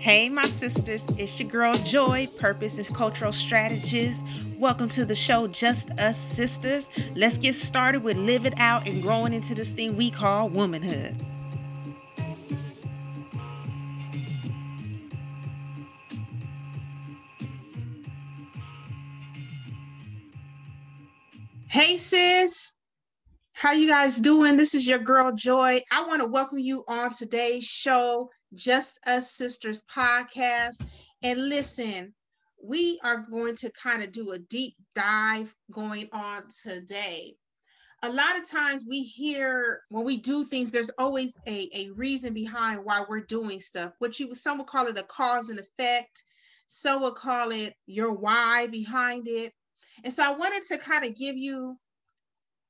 [0.00, 4.22] Hey, my sisters, it's your girl Joi, purpose and cultural strategist.
[4.56, 6.88] Welcome to the show, Just Us Sisters.
[7.14, 11.14] Let's get started with living out and growing into this thing we call womanhood.
[21.68, 22.74] Hey, sis.
[23.52, 24.56] How you guys doing?
[24.56, 25.82] This is your girl Joi.
[25.92, 30.84] I want to welcome you on today's show, Just Us Sisters podcast.
[31.22, 32.14] And listen,
[32.62, 37.34] we are going to kind of do a deep dive going on today.
[38.02, 42.32] A lot of times we hear when we do things, there's always a, a reason
[42.32, 43.92] behind why we're doing stuff.
[43.98, 46.24] What you some would call it a cause and effect,
[46.66, 49.52] some would call it your why behind it.
[50.02, 51.78] And so I wanted to kind of give you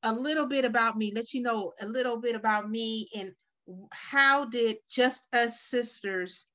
[0.03, 3.33] a little bit about me, let you know a little bit about me and
[3.93, 6.47] how did Just Us Sisters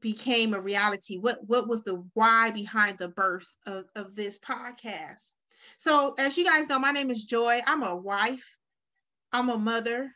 [0.00, 1.18] became a reality?
[1.18, 5.34] What what was the why behind the birth of, of this podcast?
[5.78, 7.60] So as you guys know, my name is Joi.
[7.66, 8.56] I'm a wife,
[9.32, 10.12] I'm a mother,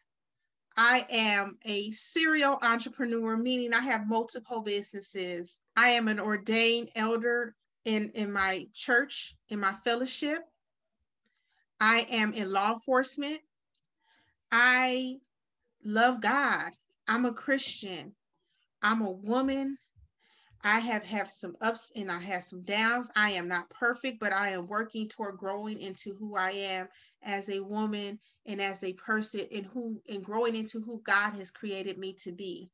[0.77, 5.61] I am a serial entrepreneur, meaning I have multiple businesses.
[5.77, 10.39] I am an ordained elder in, in my church, in my fellowship.
[11.81, 13.41] I am in law enforcement.
[14.53, 15.17] I
[15.85, 16.71] love God.
[17.09, 18.15] I'm a Christian.
[18.83, 19.77] I'm a woman.
[20.63, 23.11] I have have some ups and I have some downs.
[23.17, 26.89] I am not perfect, but I am working toward growing into who I am
[27.23, 31.51] as a woman and as a person and who and growing into who God has
[31.51, 32.71] created me to be.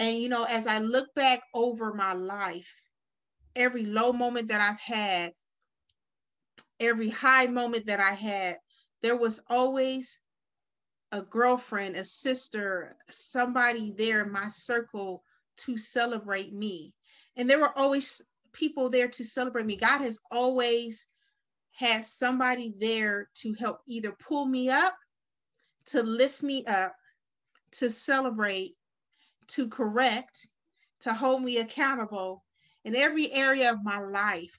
[0.00, 2.82] And you know, as I look back over my life,
[3.54, 5.32] every low moment that I've had,
[6.80, 8.58] every high moment that I had,
[9.00, 10.23] there was always
[11.14, 15.22] a girlfriend, a sister, somebody there in my circle
[15.56, 16.92] to celebrate me.
[17.36, 18.20] And there were always
[18.52, 19.76] people there to celebrate me.
[19.76, 21.06] God has always
[21.70, 24.96] had somebody there to help either pull me up,
[25.86, 26.96] to lift me up,
[27.72, 28.74] to celebrate,
[29.48, 30.48] to correct,
[31.00, 32.44] to hold me accountable
[32.84, 34.58] in every area of my life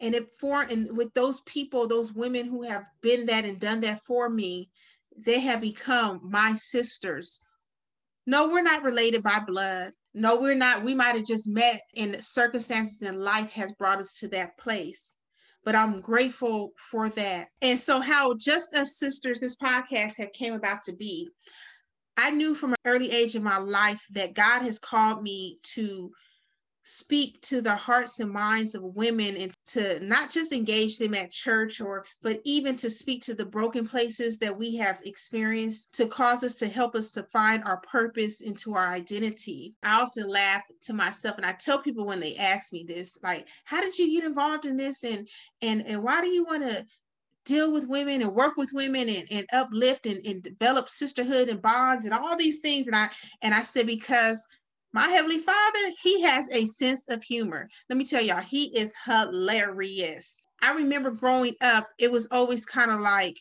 [0.00, 3.80] and it for and with those people those women who have been that and done
[3.80, 4.68] that for me
[5.24, 7.40] they have become my sisters.
[8.26, 9.92] No we're not related by blood.
[10.14, 10.84] No we're not.
[10.84, 15.16] We might have just met in circumstances in life has brought us to that place
[15.64, 17.48] but i'm grateful for that.
[17.60, 21.28] And so how just us sisters this podcast have came about to be
[22.16, 26.10] i knew from an early age in my life that god has called me to
[26.84, 31.30] speak to the hearts and minds of women and to not just engage them at
[31.30, 36.06] church or but even to speak to the broken places that we have experienced to
[36.06, 39.74] cause us to help us to find our purpose into our identity.
[39.82, 43.48] I often laugh to myself and i tell people when they ask me this like
[43.64, 45.04] how did you get involved in this?
[45.04, 45.28] And
[45.60, 46.84] and and why do you want to
[47.44, 51.60] deal with women and work with women and, and uplift and, and develop sisterhood and
[51.60, 52.86] bonds and all these things?
[52.86, 53.08] And i
[53.42, 54.46] and i said because
[54.92, 57.68] my heavenly father he has a sense of humor.
[57.88, 60.38] Let me tell y'all he is hilarious.
[60.60, 63.36] I remember growing up it was always kind of like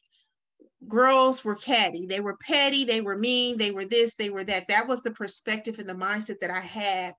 [0.87, 2.05] girls were catty.
[2.05, 4.67] They were petty they were mean they were this they were that.
[4.67, 7.13] That was the perspective and the mindset that i had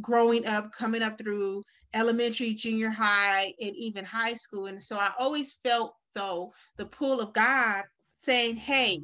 [0.00, 1.62] growing up coming up through
[1.94, 4.66] elementary junior high and even high school.
[4.66, 7.84] And so i always felt though the pull of god
[8.18, 9.00] saying hey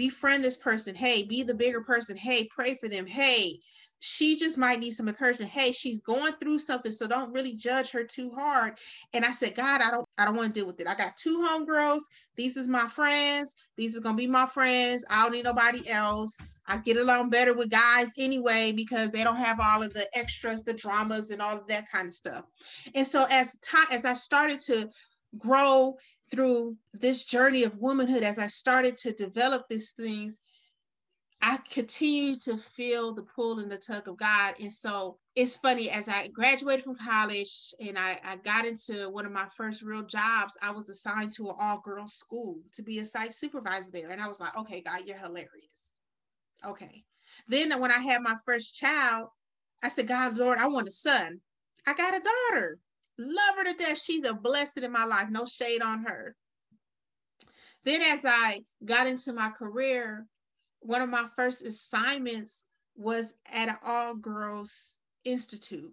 [0.00, 0.94] befriend this person.
[0.94, 2.16] Hey, be the bigger person.
[2.16, 3.06] Hey, pray for them.
[3.06, 3.60] Hey,
[3.98, 5.50] she just might need some encouragement.
[5.50, 8.78] Hey, she's going through something, so don't really judge her too hard.
[9.12, 10.88] And I said, God, I don't, I don't want to deal with it.
[10.88, 12.00] I got two homegirls.
[12.34, 13.54] These is my friends.
[13.76, 15.04] These is gonna be my friends.
[15.10, 16.34] I don't need nobody else.
[16.66, 20.64] I get along better with guys anyway because they don't have all of the extras,
[20.64, 22.44] the dramas, and all of that kind of stuff.
[22.94, 24.88] And so as time as I started to
[25.38, 25.96] grow
[26.30, 30.38] through this journey of womanhood, as I started to develop these things,
[31.42, 34.54] I continue to feel the pull and the tug of God.
[34.60, 39.24] And so it's funny, as I graduated from college and I, I got into one
[39.24, 42.98] of my first real jobs, I was assigned to an all girls school to be
[42.98, 44.10] a site supervisor there.
[44.10, 45.92] And I was like, okay, God, you're hilarious.
[46.64, 47.04] Okay.
[47.48, 49.28] Then when I had my first child,
[49.82, 51.40] I said, God, Lord, I want a son.
[51.86, 52.78] I got a daughter.
[53.22, 54.00] Love her to death.
[54.00, 55.28] She's a blessing in my life.
[55.28, 56.34] No shade on her.
[57.84, 60.26] Then, as I got into my career,
[60.80, 62.64] one of my first assignments
[62.96, 65.92] was at an all girls institute.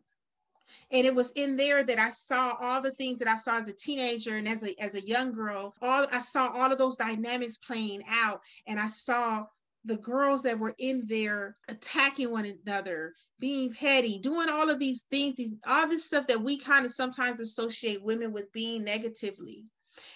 [0.91, 3.68] And it was in there that I saw all the things that I saw as
[3.68, 5.73] a teenager and as a, as a young girl.
[5.81, 9.45] All I saw all of those dynamics playing out, and I saw
[9.88, 15.04] the girls that were in there attacking one another, being petty, doing all of these
[15.04, 19.63] things, these all this stuff that we kind of sometimes associate women with being negatively.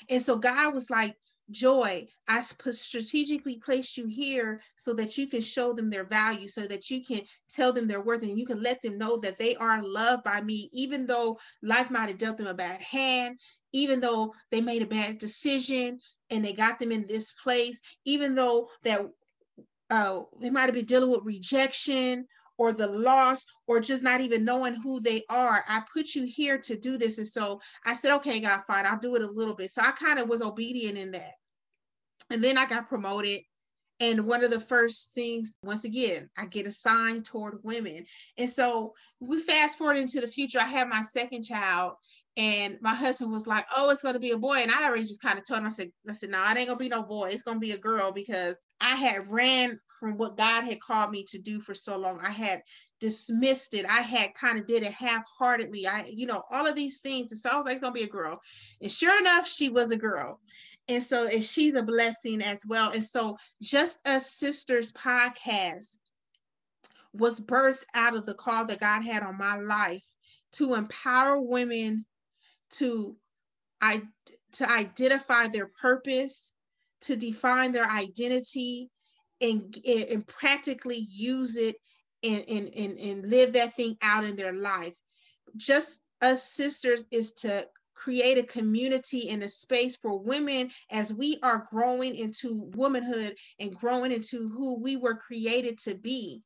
[0.09, 1.15] And so God was like,
[1.50, 6.62] Joi, I strategically placed you here so that you can show them their value, so
[6.62, 9.56] that you can tell them their worth, and you can let them know that they
[9.56, 13.38] are loved by me, even though life might have dealt them a bad hand,
[13.74, 18.33] even though they made a bad decision and they got them in this place, even
[18.33, 19.01] though that
[19.91, 22.25] uh, they might have been dealing with rejection
[22.57, 25.63] or the loss or just not even knowing who they are.
[25.67, 27.17] I put you here to do this.
[27.17, 29.71] And so I said, okay, God, fine, I'll do it a little bit.
[29.71, 31.33] So I kind of was obedient in that.
[32.29, 33.41] And then I got promoted.
[33.99, 38.05] And one of the first things, once again, I get assigned toward women.
[38.38, 40.59] And so we fast forward into the future.
[40.59, 41.93] I have my second child,
[42.37, 45.21] and my husband was like, "Oh, it's gonna be a boy," and I already just
[45.21, 47.29] kind of told him, I said, "I said, no, it ain't gonna be no boy.
[47.29, 51.25] It's gonna be a girl because I had ran from what God had called me
[51.25, 52.19] to do for so long.
[52.21, 52.61] I had
[53.01, 53.85] dismissed it.
[53.85, 55.87] I had kind of did it half-heartedly.
[55.87, 57.31] I, you know, all of these things.
[57.31, 58.39] And so I was like, it's gonna be a girl.
[58.81, 60.39] And sure enough, she was a girl.
[60.87, 62.91] And so and she's a blessing as well.
[62.91, 65.97] And so just us sisters podcast
[67.13, 70.07] was birthed out of the call that God had on my life
[70.53, 72.05] to empower women
[72.71, 73.15] to
[73.81, 74.01] I
[74.53, 76.53] to identify their purpose,
[77.01, 78.89] to define their identity,
[79.41, 81.75] and, and practically use it
[82.23, 84.95] and, and, and, and live that thing out in their life.
[85.57, 87.65] Just us sisters is to
[87.95, 93.75] create a community and a space for women as we are growing into womanhood and
[93.75, 96.41] growing into who we were created to be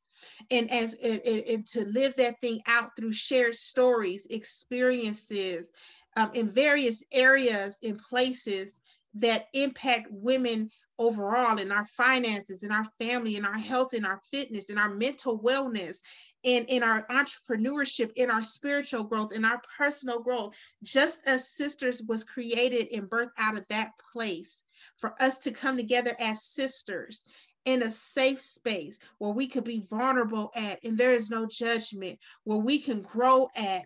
[0.52, 5.72] and as and, and, to live that thing out through shared stories experiences
[6.16, 8.82] um, in various areas and places
[9.16, 14.22] that impact women overall in our finances in our family in our health in our
[14.32, 15.98] fitness in our mental wellness
[16.46, 20.56] and in our entrepreneurship in our spiritual growth in our personal growth.
[20.84, 24.64] Just as sisters was created and birthed out of that place
[24.98, 27.24] for us to come together as sisters
[27.66, 32.20] in a safe space where we could be vulnerable at and there is no judgment
[32.44, 33.86] where we can grow at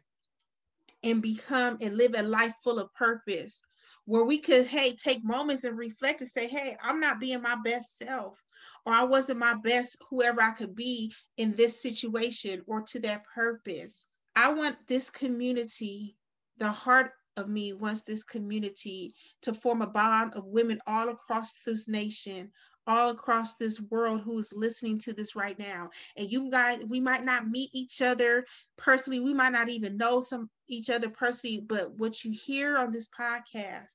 [1.03, 3.61] and become and live a life full of purpose
[4.05, 7.55] where we could hey take moments and reflect and say hey i'm not being my
[7.63, 8.43] best self
[8.85, 13.23] or i wasn't my best whoever i could be in this situation or to that
[13.33, 14.07] purpose.
[14.35, 16.15] I want this community
[16.59, 21.53] the heart of me wants this community to form a bond of women all across
[21.65, 22.51] this nation
[22.89, 25.89] all across this world who is listening to this right now.
[26.18, 28.44] And you guys, we might not meet each other
[28.77, 29.19] personally.
[29.19, 33.07] We might not even know some each other personally, but what you hear on this
[33.07, 33.94] podcast,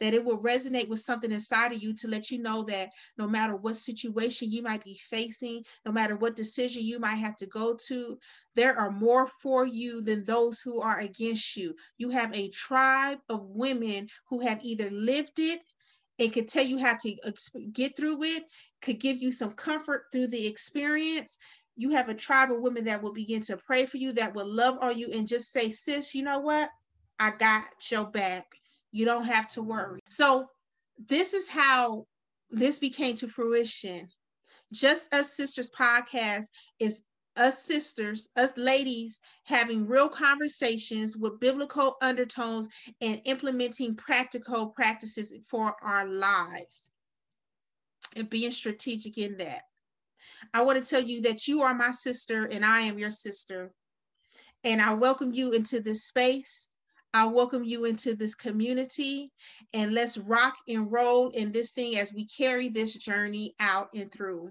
[0.00, 3.26] that it will resonate with something inside of you to let you know that no
[3.26, 7.46] matter what situation you might be facing, no matter what decision you might have to
[7.46, 8.18] go to,
[8.54, 11.74] there are more for you than those who are against you.
[11.96, 15.60] You have a tribe of women who have either lived it
[16.18, 17.14] it could tell you how to
[17.72, 18.44] get through it,
[18.82, 21.38] could give you some comfort through the experience.
[21.76, 24.52] You have a tribe of women that will begin to pray for you, that will
[24.52, 26.68] love on you and just say, sis, you know what?
[27.20, 28.46] I got your back.
[28.90, 30.00] You don't have to worry.
[30.10, 30.46] So,
[31.06, 32.06] this is how
[32.50, 34.08] this became to fruition.
[34.72, 36.46] Just Us Sisters podcast
[36.80, 37.04] is
[37.38, 42.68] us sisters, us ladies having real conversations with biblical undertones
[43.00, 46.90] and implementing practical practices for our lives
[48.16, 49.62] and being strategic in that.
[50.52, 53.72] I want to tell you that you are my sister and I am your sister.
[54.64, 56.70] And I welcome you into this space.
[57.14, 59.32] I welcome you into this community
[59.72, 64.10] and let's rock and roll in this thing as we carry this journey out and
[64.12, 64.50] through.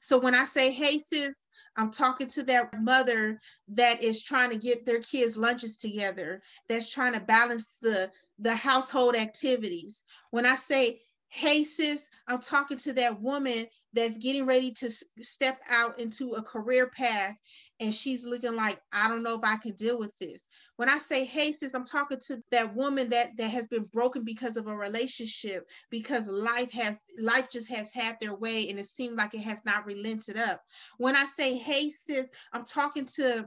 [0.00, 1.47] So when I say, hey, sis,
[1.78, 6.90] I'm talking to that mother that is trying to get their kids' lunches together, that's
[6.90, 10.02] trying to balance the, the household activities.
[10.30, 15.60] When I say, hey, sis, I'm talking to that woman that's getting ready to step
[15.70, 17.36] out into a career path
[17.80, 20.48] and she's looking like i don't know if i can deal with this.
[20.76, 24.24] When i say hey sis i'm talking to that woman that that has been broken
[24.24, 28.86] because of a relationship because life has life just has had their way and it
[28.86, 30.62] seemed like it has not relented up.
[30.98, 33.46] When i say hey sis i'm talking to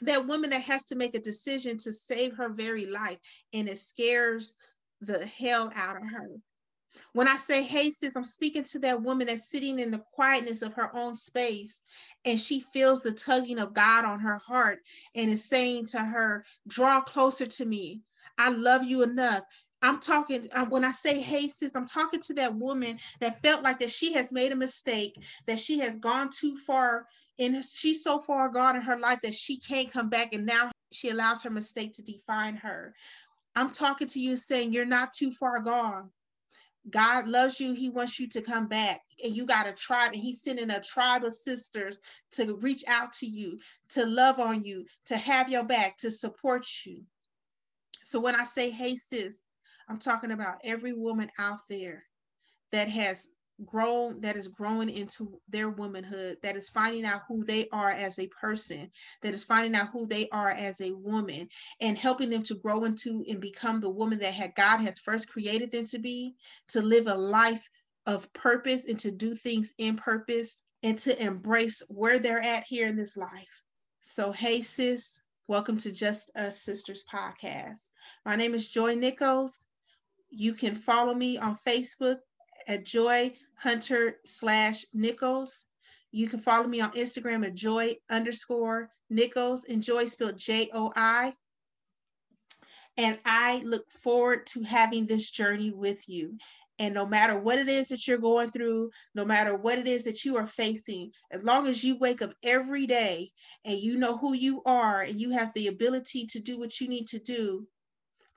[0.00, 3.18] that woman that has to make a decision to save her very life
[3.52, 4.56] and it scares
[5.02, 6.28] the hell out of her
[7.12, 10.62] when I say, hey, sis, I'm speaking to that woman that's sitting in the quietness
[10.62, 11.84] of her own space
[12.24, 14.80] and she feels the tugging of God on her heart
[15.14, 18.00] and is saying to her, draw closer to me.
[18.38, 19.44] I love you enough.
[19.82, 23.64] I'm talking uh, when I say hey sis, I'm talking to that woman that felt
[23.64, 27.06] like that she has made a mistake, that she has gone too far
[27.38, 30.70] and she's so far gone in her life that she can't come back and now
[30.92, 32.94] she allows her mistake to define her.
[33.56, 36.10] I'm talking to you saying you're not too far gone.
[36.90, 37.72] God loves you.
[37.74, 39.02] He wants you to come back.
[39.24, 42.00] And you got a tribe, and He's sending a tribe of sisters
[42.32, 43.58] to reach out to you,
[43.90, 47.02] to love on you, to have your back, to support you.
[48.02, 49.46] So when I say, hey, sis,
[49.88, 52.04] I'm talking about every woman out there
[52.72, 53.28] that has
[53.64, 58.18] grown that is growing into their womanhood that is finding out who they are as
[58.18, 58.90] a person
[59.20, 61.48] that is finding out who they are as a woman
[61.80, 65.30] and helping them to grow into and become the woman that had God has first
[65.30, 66.34] created them to be
[66.68, 67.68] to live a life
[68.06, 72.88] of purpose and to do things in purpose and to embrace where they're at here
[72.88, 73.64] in this life.
[74.00, 77.90] So hey sis welcome to just us sisters podcast.
[78.24, 79.66] My name is Joi Nichols.
[80.30, 82.16] You can follow me on facebook
[82.68, 85.66] at Joi Hunter slash Nichols.
[86.10, 90.92] You can follow me on Instagram at Joi underscore Nichols and Joi spelled J O
[90.94, 91.32] I.
[92.98, 96.36] And I look forward to having this journey with you.
[96.78, 100.04] And no matter what it is that you're going through, no matter what it is
[100.04, 103.30] that you are facing, as long as you wake up every day
[103.64, 106.88] and you know who you are and you have the ability to do what you
[106.88, 107.66] need to do,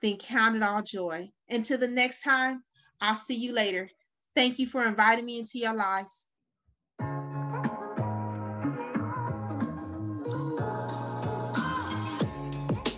[0.00, 1.28] then count it all joy.
[1.48, 2.62] Until the next time,
[3.00, 3.90] I'll see you later.
[4.36, 6.28] Thank you for inviting me into your lives.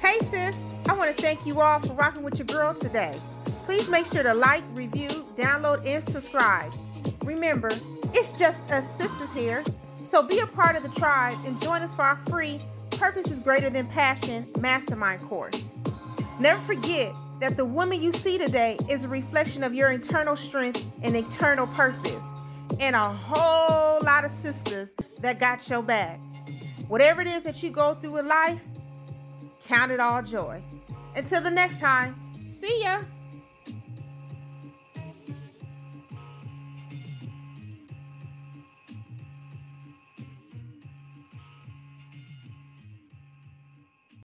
[0.01, 0.69] Hey, sis.
[0.89, 3.15] I want to thank you all for rocking with your girl today.
[3.65, 6.75] Please make sure to like, review, download, and subscribe.
[7.23, 7.71] Remember,
[8.15, 9.63] it's just us sisters here.
[10.03, 12.59] So be a part of the tribe and join us for our free
[12.91, 15.77] Purpose is Greater Than Passion mastermind course.
[16.41, 20.91] Never forget, that the woman you see today is a reflection of your internal strength
[21.03, 22.35] and eternal purpose,
[22.81, 26.21] and a whole lot of sisters that got your back.
[26.89, 28.65] Whatever it is that you go through in life,
[29.67, 30.63] count it all joy.
[31.17, 32.17] Until the next time,
[32.47, 33.03] see ya.